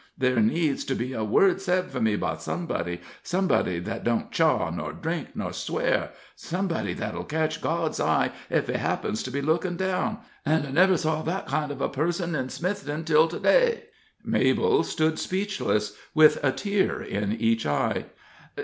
[0.19, 4.71] Ther needs to be a word said for me by somebody somebody that don't chaw,
[4.71, 9.77] nor drink, nor swear somebody that'll catch God's eye if He happens to be lookin'
[9.77, 13.83] down and I never saw that kind of a person in Smithton till to day."
[14.23, 18.05] Mabel stood speechless, with a tear in each eye.